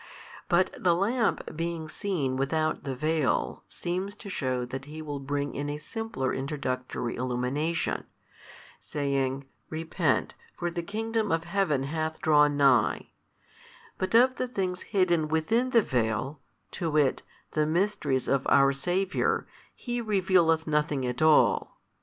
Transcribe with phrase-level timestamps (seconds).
[0.49, 5.19] But the lamp being seen without the vail, seems |290 to shew that he will
[5.19, 8.05] bring in a simpler introductory illumination,
[8.79, 13.11] saying, Repent, for the Kingdom of Heaven hath drawn nigh;
[13.99, 16.41] but of the things hidden within the vail,
[16.71, 17.21] to wit,
[17.51, 19.45] the mysteries of our Saviour,
[19.75, 21.79] he revealeth nothing at all.